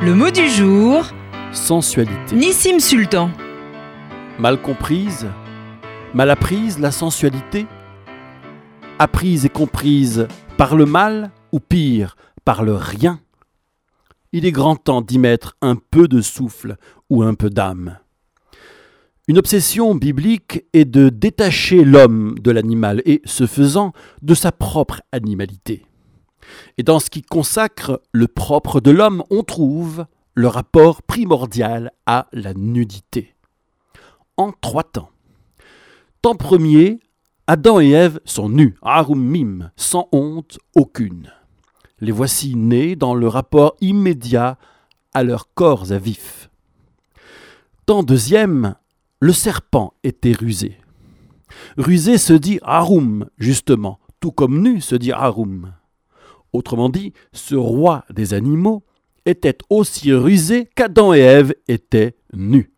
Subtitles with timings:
[0.00, 1.04] Le mot du jour,
[1.52, 2.36] Sensualité.
[2.36, 3.32] Nissim Sultan.
[4.38, 5.26] Mal comprise,
[6.14, 7.66] mal apprise la sensualité
[9.00, 13.18] Apprise et comprise par le mal ou pire, par le rien
[14.32, 16.76] Il est grand temps d'y mettre un peu de souffle
[17.10, 17.98] ou un peu d'âme.
[19.26, 23.92] Une obsession biblique est de détacher l'homme de l'animal et, ce faisant,
[24.22, 25.87] de sa propre animalité.
[26.76, 32.28] Et dans ce qui consacre le propre de l'homme, on trouve le rapport primordial à
[32.32, 33.34] la nudité.
[34.36, 35.10] En trois temps.
[36.22, 37.00] Temps premier,
[37.46, 38.76] Adam et Ève sont nus,
[39.10, 41.32] mim, sans honte aucune.
[42.00, 44.58] Les voici nés dans le rapport immédiat
[45.14, 46.50] à leurs corps à vif.
[47.86, 48.74] Temps deuxième,
[49.20, 50.78] le serpent était rusé.
[51.76, 55.72] Rusé se dit harum, justement, tout comme nu se dit harum.
[56.52, 58.84] Autrement dit, ce roi des animaux
[59.26, 62.72] était aussi rusé qu'Adam et Ève étaient nus.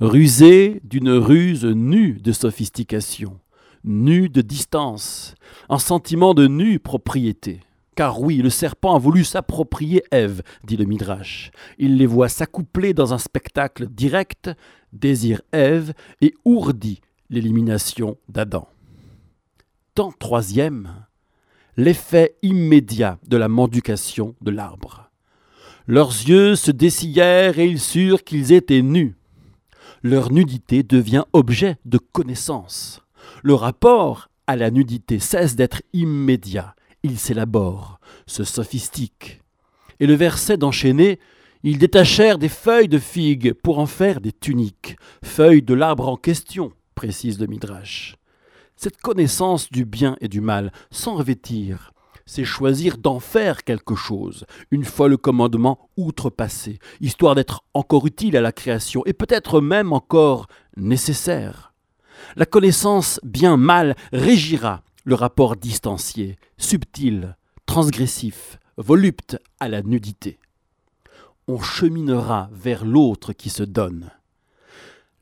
[0.00, 3.38] Rusé d'une ruse nue de sophistication,
[3.84, 5.34] nue de distance,
[5.68, 7.60] un sentiment de nue propriété.
[7.96, 11.52] Car oui, le serpent a voulu s'approprier Ève, dit le Midrash.
[11.78, 14.50] Il les voit s'accoupler dans un spectacle direct,
[14.92, 18.68] désire Ève et ourdit l'élimination d'Adam.
[19.94, 21.06] Temps troisième,
[21.76, 25.10] l'effet immédiat de la mendication de l'arbre.
[25.86, 29.16] Leurs yeux se dessillèrent et ils surent qu'ils étaient nus.
[30.02, 33.00] Leur nudité devient objet de connaissance.
[33.42, 39.42] Le rapport à la nudité cesse d'être immédiat il s'élabore, se sophistique.
[40.00, 41.20] Et le verset d'enchaîner
[41.62, 46.16] Ils détachèrent des feuilles de figues pour en faire des tuniques, feuilles de l'arbre en
[46.16, 48.16] question, précise le Midrash.
[48.76, 51.92] Cette connaissance du bien et du mal, sans revêtir,
[52.26, 58.36] c'est choisir d'en faire quelque chose, une fois le commandement outrepassé, histoire d'être encore utile
[58.36, 61.72] à la création et peut-être même encore nécessaire.
[62.36, 67.36] La connaissance bien-mal régira le rapport distancié, subtil,
[67.66, 70.38] transgressif, volupte à la nudité.
[71.46, 74.10] On cheminera vers l'autre qui se donne.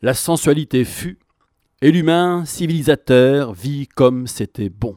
[0.02, 1.18] La sensualité fut,
[1.82, 4.96] et l'humain civilisateur vit comme c'était bon.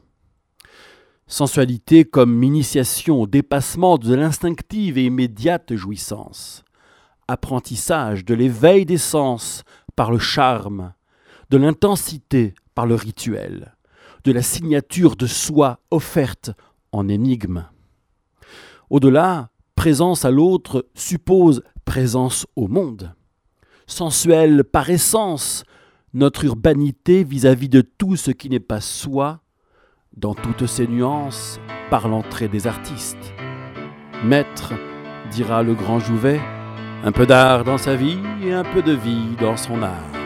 [1.28, 6.64] Sensualité comme initiation au dépassement de l'instinctive et immédiate jouissance.
[7.28, 9.64] Apprentissage de l'éveil des sens
[9.96, 10.94] par le charme,
[11.50, 13.76] de l'intensité par le rituel
[14.26, 16.52] de la signature de soi offerte
[16.92, 17.66] en énigme.
[18.90, 23.14] Au-delà, présence à l'autre suppose présence au monde.
[23.86, 25.64] Sensuelle par essence,
[26.16, 29.42] notre urbanité vis-à-vis de tout ce qui n'est pas soi,
[30.16, 31.60] dans toutes ses nuances,
[31.90, 33.34] par l'entrée des artistes.
[34.24, 34.74] Maître,
[35.30, 36.40] dira le grand Jouvet,
[37.04, 40.25] un peu d'art dans sa vie et un peu de vie dans son art.